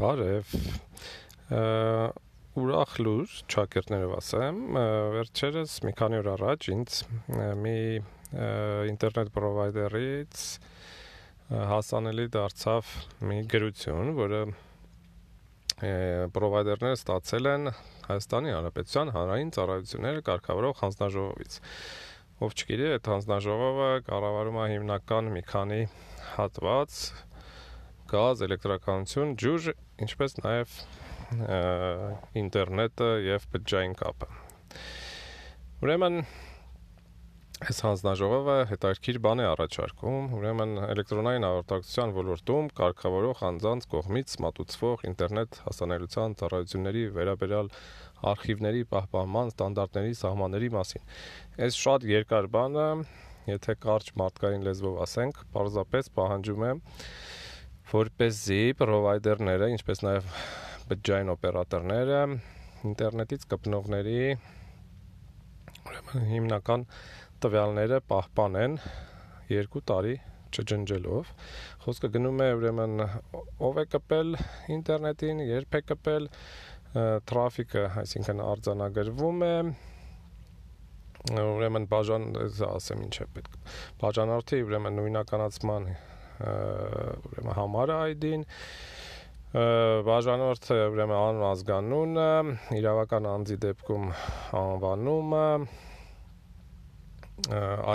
[0.00, 0.52] Բարև։
[2.60, 4.60] Ուրախ լուր, ճակերտներով ասեմ,
[5.12, 6.96] վերջերս մի քանի օր առաջ ինձ
[7.60, 7.74] մի
[8.94, 10.46] ինտերնետ պրովայդերից
[11.74, 12.94] հասանելի դարձավ
[13.28, 14.42] մի գրություն, որը
[16.32, 17.72] պրովայդերները ստացել են
[18.08, 21.60] Հայաստանի Հանրապետության հանրային ծառայությունները կարգավորող հանձնաժողովից։
[22.40, 25.82] Ով չգիտի, այդ հանձնաժողովը կառավարում է հիմնական մի քանի
[26.38, 27.00] հատված,
[28.10, 29.72] գազ, էլեկտրականություն, ջուր,
[30.06, 30.76] ինչպես նաև
[32.40, 34.30] ինտերնետը եւ բջջային կապը։
[35.80, 36.16] Ուրեմն
[37.60, 45.58] այս հանձնաժողովը հետաքրքիր բան է առաջարկում, ուրեմն էլեկտրոնային հաղորդակցության ոլորտում կարգավորող անձանց կողմից մատուցվող ինտերնետ
[45.66, 47.68] հասանելիության ծառայությունների վերաբերյալ
[48.32, 51.04] արխիվների պահպանման ստանդարտների սահմանների մասին։
[51.68, 52.88] Այս շատ երկար բանը,
[53.50, 56.72] եթե կարճ մարդկային լեզվով ասենք, պարզապես պահանջում է
[57.90, 60.32] որպեսզի պրովայդերները, ինչպես նաև
[60.90, 62.20] բջջային օպերատորները
[62.90, 64.18] ինտերնետից կպնողների
[65.90, 66.84] ուրեմն հիմնական
[67.44, 68.76] տվյալները պահպանեն
[69.50, 70.14] 2 տարի
[70.50, 71.32] չջնջելով
[71.84, 73.04] խոսքը գնում է ուրեմն
[73.68, 74.34] ով է կպել
[74.76, 76.28] ինտերնետին, երբ է կպել,
[77.30, 79.54] տրաֆիկը, այսինքն արձանագրվում է
[81.40, 82.30] ուրեմն բաժան
[82.70, 83.58] ասեմ ինչ է պետք
[84.00, 85.90] բաժանորդի ուրեմն նույնականացման
[86.40, 88.46] ուրեմն համարը ID-ին
[89.50, 92.26] բաժանորդը ուրեմն անուն ազգանունը,
[92.78, 94.04] իրավական անձի դեպքում
[94.60, 95.46] անվանումը,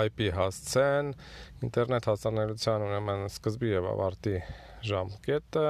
[0.02, 1.14] IP հասցեն,
[1.64, 4.34] ինտերնետ հասանելիության ուրեմն սկզբի եւ ավարտի
[4.90, 5.64] ժամկետը,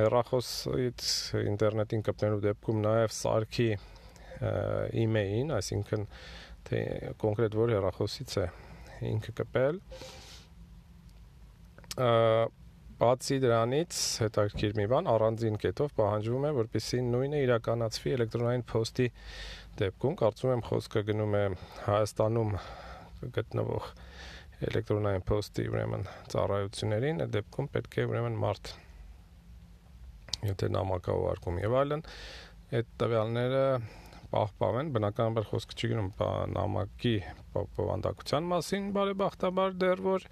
[0.00, 1.08] հեռախոսից
[1.52, 3.68] ինտերնետին կպնելու դեպքում նաեւ սարքի
[5.04, 6.06] email-ին, այսինքն
[6.66, 6.82] թե
[7.22, 8.48] կոնկրետ որ հեռախոսից է
[9.12, 9.80] ինքը կպել
[11.92, 19.08] Բացի դրանից հետաքրքիր մի բան առանձին կետով պահանջվում է, որպեսզի նույնը իրականացվի էլեկտրոնային փոստի
[19.82, 21.42] դեպքում, կարծում եմ խոսքը գնում է
[21.88, 22.54] Հայաստանում
[23.36, 23.90] գտնվող
[24.70, 28.72] էլեկտրոնային փոստի ուրեմն ծառայություններին, այդ դեպքում պետք է ուրեմն մարդ
[30.48, 32.04] եթե նամակա ուղարկում եւ այլն,
[32.78, 33.64] այդ տվյալները
[34.32, 36.12] պահպանեն, բնականաբար խոսքը չի գնում
[36.56, 37.16] նամակի
[37.52, 40.28] բովանդակության մասին, բարեբախտաբար դեռ որ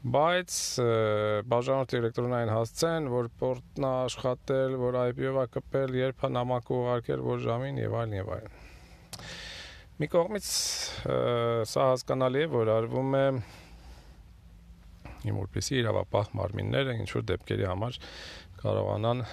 [0.00, 0.54] բայց
[1.52, 7.42] բաժանորդի էլեկտրոնային հասցեն, որ պորտն է աշխատել, որ IP-ով է կպել, երբ նամակ ուղարկել, որ
[7.44, 8.54] ժամին եւ այլն եւ այլն։
[10.00, 10.48] Մի կողմից
[11.68, 13.24] սա հասկանալի է, որ արվում է
[15.28, 17.98] իմ որպեսի իրավապահ մարմինները ինչ որ դեպքերի համար
[18.64, 19.24] կարողանան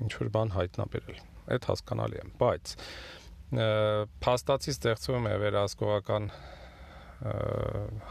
[0.00, 2.74] ինչ որ բան հայտնաբերել։ Այդ հասկանալի է, բայց
[4.24, 6.30] փաստացի ստեղծվում է վերահսկողական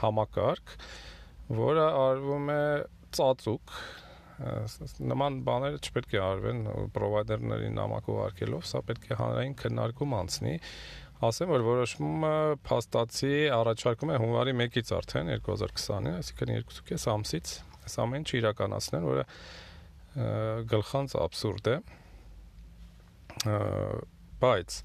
[0.03, 0.75] համակարգ,
[1.49, 2.61] որը արվում է
[3.17, 3.75] ծածուկ
[4.39, 6.59] նման բաները չպետք է արվեն
[6.95, 10.53] պրովայդերների նամակ ուղարկելով, սա պետք է հանրային քննարկում անցնի։
[11.19, 17.51] Ասեմ, որ որոշումը փաստացի առաջարկում է հունվարի 1-ից արդեն 2020-ին, այսինքն 2.5 ամսից
[17.89, 19.25] այս ամեն ինչ իրականացնել, որը
[20.71, 21.75] գլխանց абսուրդ է։
[24.39, 24.77] Բայց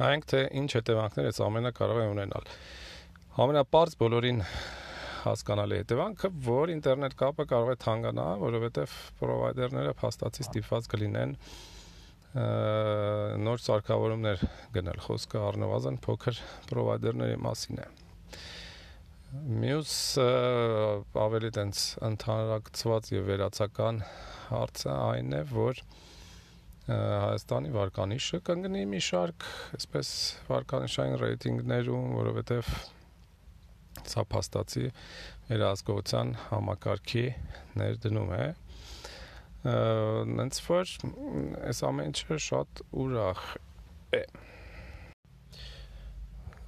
[0.00, 2.50] նայենք թե ինչ հետևանքներ այս ամենը կարող է ունենալ։
[3.46, 4.42] Ամենապարզ բոլորին
[5.26, 11.36] հասկանալի հետևանքը, որ ինտերնետ կապը կարող է թանկանա, որովհետև պրովայդերները փաստացի ստիպված կլինեն
[13.46, 14.42] նոր սարքավորումներ
[14.76, 17.86] գնել։ Խոսքը առնվազն փոքր պրովայդերների մասին է։
[19.36, 19.92] Մյուս
[21.26, 24.02] ավելի տենց ընդհանրակցված եւ վերացական
[24.50, 25.80] հարցը այն է, որ
[26.86, 30.10] Հայաստանի վարկանիշը կընկնի մի շարք, այսպես
[30.46, 32.68] վարկանիշային ռեյտինգներում, որովհետև
[34.12, 34.84] սա փաստացի
[35.50, 37.26] վերահսկողության համակարգի
[37.82, 38.44] ներդնում է
[40.36, 40.92] նենց որ
[41.70, 43.46] այս ամեն ինչը շատ ուրախ
[44.20, 44.22] է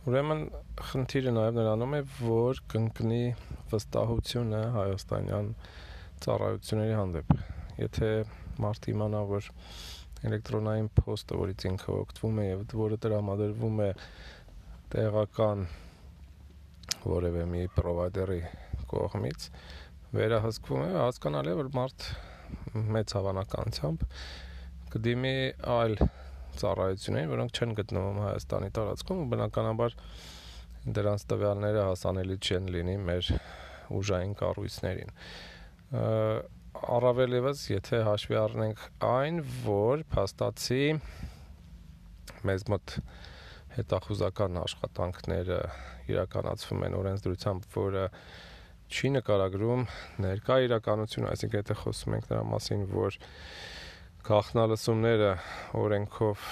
[0.09, 0.39] Ուրեմն
[0.89, 3.25] խնդիրը նաև նրանում է, որ կընկնի
[3.69, 5.51] վստահությունը հայաստանյան
[6.25, 7.35] ծառայությունների հանդեպ։
[7.83, 8.09] Եթե
[8.65, 9.51] մարդ իմանա, որ
[10.31, 13.91] էլեկտրոնային փոստը, որից ինքը օգտվում է եւ որը տրամադրվում է
[14.95, 15.67] տեղական
[17.05, 18.41] որևէ մի պրովայդերի
[18.91, 19.47] կողմից
[20.19, 22.07] վերահսկվում է, հասկանալի է, որ մարդ
[22.97, 24.05] մեծ հավանականությամբ
[24.95, 25.35] կդիմի
[25.79, 25.97] այլ
[26.59, 29.97] ծառայություններին, որոնք չեն գտնվում Հայաստանի տարածքում ու բնականաբար
[30.99, 33.31] դրանց տվյալները հասանելի չեն լինի մեր
[33.99, 35.13] ուժային կառույցներին։
[36.99, 40.83] Առավել եւս, եթե հաշվի առնենք այն, որ փաստացի
[42.49, 42.97] մեզ մոտ
[43.79, 45.59] հետախուզական աշխատանքները
[46.13, 48.05] իրականացվում են օրենսդրությամբ, որը
[48.89, 49.83] չի նկարագրում
[50.25, 53.19] ներկա իրականությունը, այսինքն եթե խոսում ենք նրա մասին, որ
[54.29, 55.33] գախնալսումները
[55.79, 56.47] օրենքով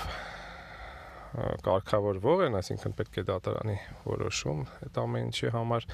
[1.67, 3.76] կարգավորվող են, այսինքն պետք է դատարանի
[4.06, 5.88] որոշում այդ ամեն ինչի համար,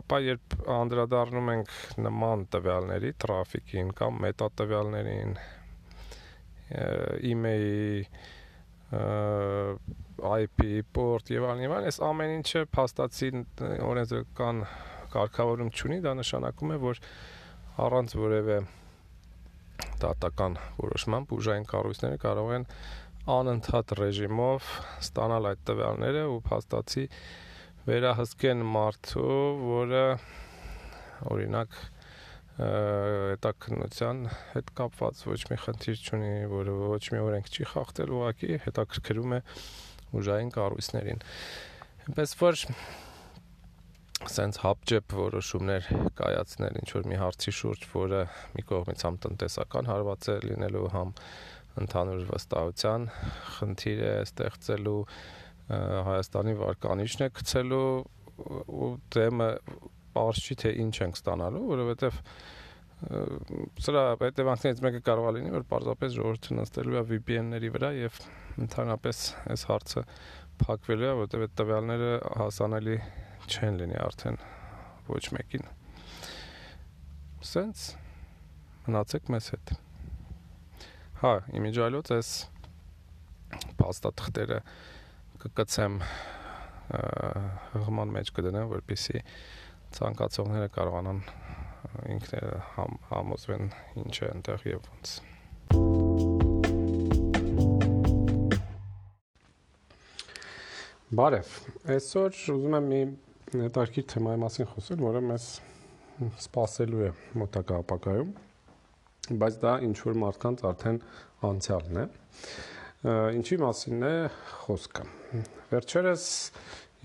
[0.00, 1.74] ապա երբ անդրադառնում ենք
[2.06, 5.36] նման տվյալների, տրաֆիկին կամ մետատվյալներին,
[7.30, 8.08] email-ի
[8.86, 13.30] IP port եւ այլն եւ այլն, այս ամեն ինչը փաստացի
[13.82, 14.60] օրենսդրական
[15.10, 17.00] կարգավորում չունի, դա նշանակում է, որ
[17.86, 18.58] առանց որևէ
[20.00, 22.68] դատական որոշման բուժային կառույցները կարող են
[23.36, 24.70] անընդհատ ռեժիմով
[25.02, 27.04] ստանալ այդ տվյալները ու փաստացի
[27.86, 29.36] վերահսկեն մարդու,
[29.66, 30.04] որը
[31.32, 31.76] օրինակ
[32.56, 34.20] հետաքննության
[34.54, 39.40] հետ կապված ոչ մի խնդիր չունի, որը ոչ մի օրենք չի խախտել, ուղղակի հետաքրքրում է
[40.16, 41.20] ուժային կառույցներին։
[42.06, 42.62] Այնպես որ
[44.32, 48.20] սենց հապճեպ որոշումներ կայացնել ինչ որ մի հարցի շուրջ, որը
[48.56, 51.12] մի կողմից համ տնտեսական հարված է լինելու, համ
[51.82, 53.04] ընդհանուր վստահության
[53.58, 55.02] խնդիր է ստեղծելու
[55.66, 57.86] Հայաստանի վարկանիշն է գցելու
[58.46, 59.50] ու դեմը
[60.16, 62.20] բարձ չի թե ինչ ենք ստանալու, որովհետև
[62.96, 68.20] սրա հետևանքներից մեկը կարող է լինի, որ պարզապես ժողովուրդը նստելու է VPN-ների վրա եւ
[68.64, 69.20] ընդհանրապես
[69.52, 70.04] այս հարցը
[70.62, 72.96] փակվելու է, որովհետեւ այդ տվյալները հասանելի
[73.46, 74.38] չեն լինի արդեն
[75.12, 75.68] ոչ մեկին։
[77.46, 77.82] Սենց
[78.86, 79.74] մնացեք մեզ հետ։
[81.20, 82.30] Հա, իմիջայլոց այս
[83.76, 84.58] փաստաթղթերը
[85.44, 86.00] կկցեմ
[86.86, 89.22] հղման մեջ կդնեմ, որպեսզի
[89.96, 91.20] ցանկացողները կարողանան
[92.16, 93.70] ինքները համ, համոզվեն
[94.02, 95.14] ինչ է այնտեղ եւ ոնց։
[101.16, 101.50] Բարև։
[101.94, 103.00] Այսօր ուզում եմ մի
[103.54, 105.44] հետաքրքիր թեմայի մասին խոսել, որը մեզ
[106.42, 107.10] սпасելու է
[107.40, 108.32] մոտակա ապակայում,
[109.42, 110.98] բայց դա ինչ որ մարդկանց արդեն
[111.50, 112.06] անցյալն է։
[113.38, 114.14] Ինչի մասին է
[114.64, 115.04] խոսքը։
[115.70, 116.26] Վերջերս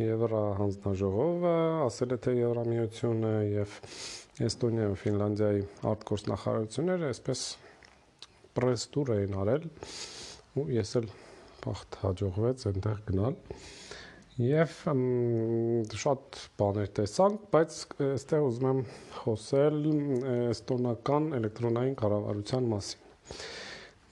[0.01, 1.53] Եվրա հանձնաժողովը
[1.87, 3.75] ասել է թե Եվրամիությունը եւ
[4.47, 7.43] Էստոնիա եւ Ֆինլանդիայի արտգործնախարարությունները այսպես
[8.57, 9.67] պրես տուր էին արել
[10.61, 11.11] ու ես էլ
[11.65, 13.37] բախտ հաջողվեց այնտեղ գնալ
[14.41, 14.75] եւ
[16.01, 17.77] շատ բաներ տեսանք, բայց
[18.07, 18.79] այստեղ ուզում եմ
[19.17, 19.79] խոսել
[20.51, 23.43] էստոնական էլեկտրոնային կառավարության մասին։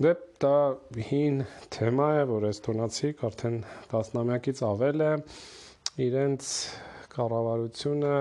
[0.06, 0.12] Դե
[0.44, 0.54] դա
[1.10, 1.40] հին
[1.76, 3.58] թեմա է, որ էստոնացիք արդեն
[3.94, 5.10] 10-ամյակից ավել է
[6.08, 6.50] իրենց
[7.14, 8.16] կառավարությունը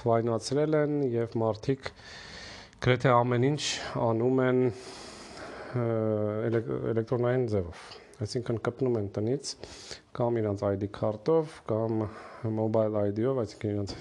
[0.00, 1.92] թվայնացրել են եւ մարդիկ
[2.86, 3.62] գրեթե ամեն ինչ
[4.06, 4.60] անում են
[5.76, 7.86] էլեկտրոնային ձևով
[8.16, 9.52] այսինքն կպնում են տնից
[10.16, 12.04] կամ իրանց ID քարտով կամ
[12.56, 13.96] mobile ID-ով, այսինքն իրանց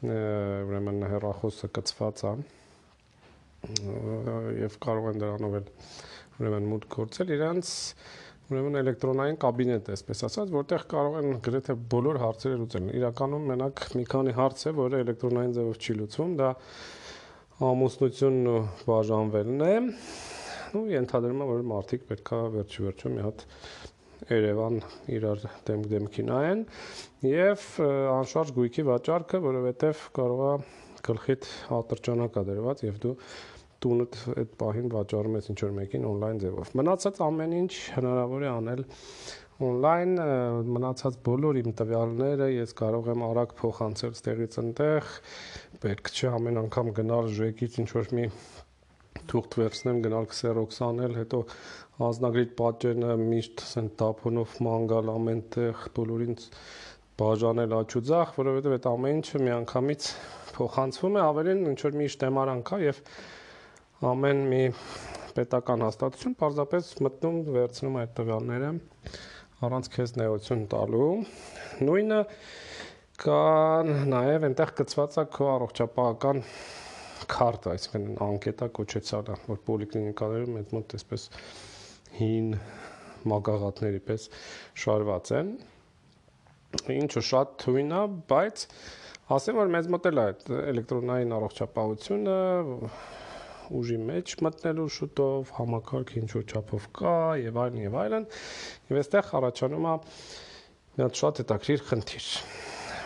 [0.00, 2.32] ուրեմն հեռախոսը կցված է
[4.60, 5.70] եւ կարող են դրանով էլ
[6.40, 7.72] ուրեմն մուտք գործել իրանց
[8.50, 13.82] ուրեմն էլեկտրոնային կաբինետ է, այսպես ասած, որտեղ կարող են գրեթե բոլոր հարցերը լուծել։ Իրականում մենակ
[14.00, 16.50] մի քանի հարց է, որը էլեկտրոնային ձևով չի լուծվում, դա
[17.70, 19.72] ամուսնությունն ու բաժանվելն է
[20.80, 23.46] ու ենթադրում եմ որ մարդիկ պետքա վերջի վերջո մի հատ
[24.30, 24.76] Երևան
[25.16, 26.60] իրար դեմ դեմքի նայեն
[27.26, 27.64] եւ
[28.14, 30.52] անշարժ գույքի վաճառքը, որովհետեւ կարողա
[31.08, 31.48] գլխիդ
[31.78, 33.14] ատրճանակա դրված եւ դու
[33.84, 38.50] տունդ այդ պահին վաճառում ես ինչ որ մեկին on-line ձևով։ Մնացած ամեն ինչ հնարավոր է
[38.50, 38.82] անել
[39.60, 40.26] on-line
[40.70, 45.10] մնացած բոլոր իմ տվյալները ես կարող եմ արագ փոխանցել ստեղից այնտեղ
[45.84, 48.26] պետք չէ ամեն անգամ գնալ ժեկից ինչ որ մի
[49.30, 51.40] թուղթ վերցնեմ, գնալ քսերոքս անել, հետո
[52.06, 56.38] ազնագրի պատճենը միշտ ասեն տափոնով մանգալ ամենտեղ բոլորին
[57.20, 60.08] բաժանել աչուձախ, որովհետև այդ ամեն ինչը միանգամից
[60.56, 63.02] փոխանցվում է, ավելին ինչ որ մի շտեմարան կա եւ
[64.00, 64.60] ամեն մի
[65.36, 68.70] պետական հաստատություն պարզապես մտնում վերցնում այդ տվյալները
[69.66, 71.08] առանց քեզ նեղություն տալու։
[71.84, 72.20] Նույնը
[73.20, 73.42] կա
[74.14, 76.40] նաև այնտեղ գծված է քո առողջապահական
[77.34, 81.28] քարտ, այսինքն անկետա կոչեցալ է, որ պոլիկլինիկաներում այդ մոտ այսպես
[82.16, 82.50] հին
[83.28, 84.28] մագաղատների պես
[84.80, 85.54] շարված են։
[86.96, 88.66] Ինչը շատ թույն է, բայց
[89.36, 90.28] ասեմ որ մեզ մոտ էլ է
[90.72, 92.38] էլեկտրոնային առողջապահությունը
[93.78, 98.26] ուժի մեջ մտնելու շուտով համակարգ ինչ որ չափով կա եւ այլն եւ այլն
[98.90, 99.94] եւ այստեղ առաջանում է
[100.90, 102.30] մի հատ շատ հետաքրիր խնդիր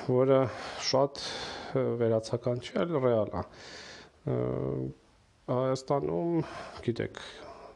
[0.05, 0.39] որը
[0.85, 1.21] շատ
[1.75, 3.43] վերացական չի, այլ ռեալ է։
[5.49, 6.35] Հայաստանում
[6.85, 7.21] գիտեք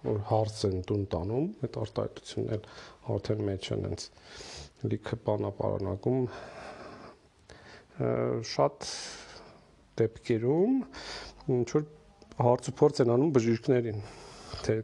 [0.04, 2.66] որ հարց են տուն տանում, այդ արտահայտությունն էլ
[3.14, 4.06] արդեն մեջ են հենց
[4.92, 6.20] լիքը բանապարանակում
[8.52, 8.88] շատ
[10.02, 10.76] դեպքերում
[11.58, 11.88] ինչ որ
[12.38, 14.00] հարց ու փորձ են անում բժիշկներին
[14.66, 14.76] թե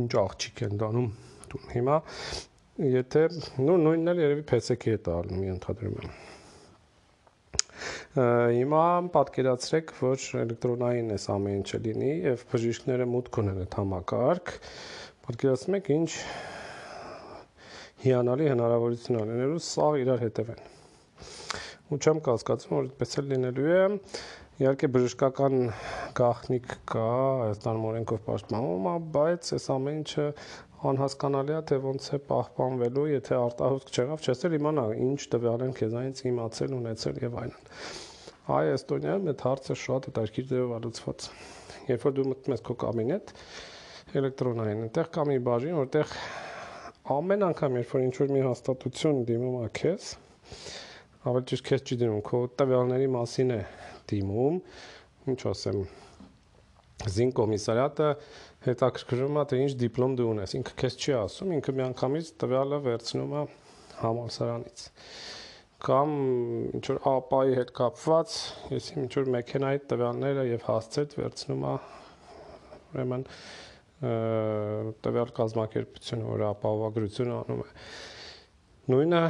[0.00, 1.08] ինչ աղջիկ են դանում
[1.52, 1.96] տուն։ Հիմա
[2.80, 3.22] եթե
[3.66, 6.18] նու նույնն էլ երևի PSK-ի հետ ալնում ենթադրում եմ։
[8.10, 8.84] Հիմա
[9.14, 14.50] պատկերացրեք, որ էլեկտրոնային էս ամեն ինչը լինի եւ բժիշկները մուտք ունեն այդ համակարգ։
[15.26, 16.10] Պատկերացնում եք ինչ
[18.00, 20.60] հիանալի հնարավորություն ունենալու սա իրար հետևեն։
[21.90, 23.80] Ու չեմ կասկածում, որ այդպես էլ լինելու է։
[24.60, 25.56] Իհարկե բժշկական
[26.18, 27.06] գաղտնիք կա,
[27.40, 30.26] Հայաստանում օրենքով պաշտպանվում բայց այս ամեն ինչը
[30.90, 35.74] անհասկանալի է, թե ոնց է պահպանվելու, եթե արտահոսք չեղավ, չես էլ իմանա ինչ տվյալ են
[35.80, 37.66] քեզանից իմացել, ունեցել եւ այլն։
[38.50, 41.26] Այ Էստոնիայում այդ հարցը շատ հետաքրքիր ձևով ալուծված։
[41.90, 43.34] Երբ որ դու մտնում ես քո կաբինետ
[44.20, 46.14] էլեկտրոնային, այնտեղ կա մի բաժին, որտեղ
[47.20, 50.08] ամեն անգամ երբ որ ինչ որ մի հաստատություն դիմում է քեզ,
[51.30, 53.60] ավելի ճիշտ քեզ չի դիմում, քո տվյալների մասին է
[54.10, 54.58] դիմում,
[55.28, 55.82] ինչ ասեմ,
[57.10, 58.08] զին կոմիսարիատը
[58.68, 63.36] հետաքրքրում է թե ինչ դիպլոմ դու ունես։ Ինքը քեզ չի ասում, ինքը միանգամից տվյալը վերցնում
[63.40, 63.44] է
[64.00, 64.88] համալսարանից
[65.80, 66.10] կամ
[66.76, 68.32] ինչ որ ապայի հետ կապված,
[68.74, 71.72] ես ինչ որ մեքենայի տվյալները եւ հասցետ վերցնում է
[72.90, 73.24] ուրեմն
[75.06, 77.68] տվյալ կազմակերպությունը, որը ապահովագրություն անում է։
[78.90, 79.22] Նույնը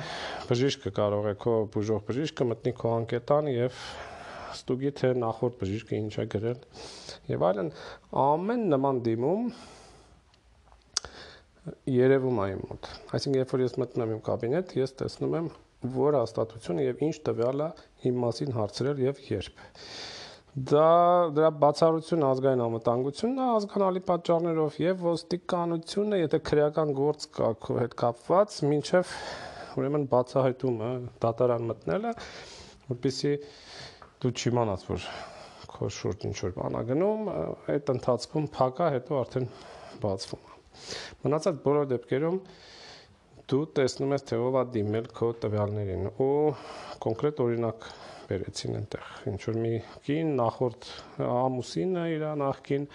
[0.51, 3.81] բժիշկը կարող է քո բուժող բժիշկը մտնի քո անկետան եւ
[4.57, 6.61] ստուգի թե նախորդ բժիշկը ինչ է գրել
[7.33, 7.73] եւ այլն
[8.25, 9.51] ամեն նման դիմում
[11.95, 15.51] երևում է իմ մոտ այսինքն երբ որ ես մտնում եմ իմ կաբինետ ես տեսնում եմ
[15.97, 17.69] որ հաստատությունը եւ ինչ տվյալ է
[18.11, 19.63] իմ մասին հարցրել եւ երբ
[20.71, 20.87] դա
[21.37, 27.95] դրա բացառություն ազգային անվտանգությունն է ազգանալի պատճառներով եւ ոստիկանությունը եթե քրեական գործ կա քո հետ
[28.03, 29.13] կապված ինչեվ
[29.79, 30.91] ուրեմն բացահայտումը
[31.23, 32.15] դատարան մտնելը
[32.91, 33.35] որպեսի
[34.21, 35.07] դու չիմանաս, որ
[35.71, 37.29] քո շուրջ ինչ որ բան ա գնում,
[37.73, 39.49] այդ ընթացքում փակա, հետո արդեն
[40.03, 40.59] բացվում է։
[41.25, 42.39] Մնացած բոլոր դեպքերում
[43.51, 46.31] դու տեսնում ես թե ով է դիմել քո տվյալներին ու
[47.03, 47.89] կոնկրետ օրինակ
[48.31, 49.73] բերեցին այնտեղ ինչ որ մի
[50.07, 50.89] կին նախորդ
[51.27, 52.87] ամուսինը իր նախքին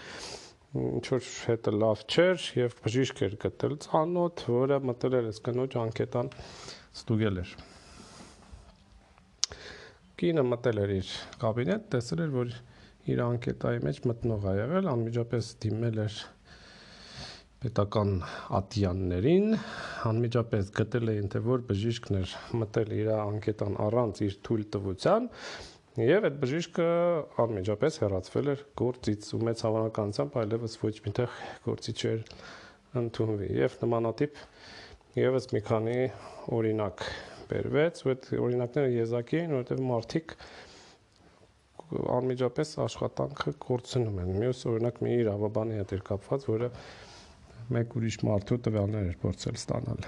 [0.86, 5.79] ինչ որ հետը լավ չէր եւ բժիշկ էր գտել ցանոթ, որը մտել էր այս կնոջ
[5.84, 6.32] անկետան
[7.01, 7.55] ստուգել էր
[10.15, 12.51] Կինը մտել էր իր կաբինետ, տեսել էր, որ
[13.12, 16.19] իր անկետայի մեջ մտնող ա եղել, անմիջապես դիմել էր
[17.65, 18.13] պետական
[18.60, 19.57] ատյաններին,
[20.07, 25.29] անմիջապես գտել էին, թե որ բժիշկն էր մտել իր անկետան առանց իր թույլ տվության,
[26.05, 26.88] եւ այդ բժիշկը
[27.43, 32.25] անմիջապես հեռացվել էր գործից ու մեծ հավանականությամբ այլևս ոչ միտեղ գործի չէր
[33.03, 34.43] ընդունվի եւ նմանատիպ
[35.19, 36.00] եւս մի քանի
[36.55, 37.07] օրինակ
[37.50, 40.36] բերվեց, ու այդ օրինակները եզակի էին, որովհետև մարդիկ
[42.16, 46.70] անմիջապես աշխատանքը կորցնում են։ Մյուս օրինակ մի իրավաբանի հետ էր կապված, որը
[47.75, 50.08] մեկ ուրիշ մարդու տվյալներ էր փորձել ստանալ։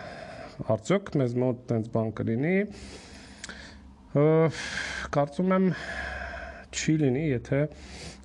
[0.77, 2.56] Արդյոք մեզ մոտ տենց բան կլինի։
[5.17, 5.67] Կարծում եմ
[6.77, 7.62] չի լինի, եթե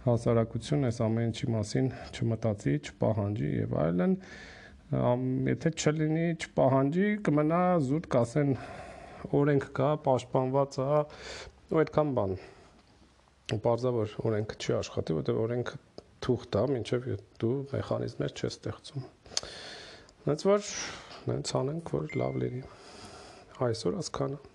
[0.07, 4.17] հասարակությունը այս ամեն ինչի մասին չմտածի, չպահանջի եւ այլն
[4.93, 8.51] եթե չլինի, չպահանջի, կմնա զուտ կասեն
[9.39, 10.87] օրենք կա, պաշտպանված է,
[11.73, 12.37] ու այդքան բան։
[13.67, 15.81] Պարզավոր օրենքը չի աշխատի, որտեղ օրենքը
[16.27, 17.11] թուղթ է, ինչեւ
[17.43, 19.07] դու մեխանիզմներ չես ստեղծում։
[20.29, 20.73] Հենց որ
[21.33, 22.65] նենց անենք, որ լավ լինի։
[23.69, 24.52] Այսօր ասքանը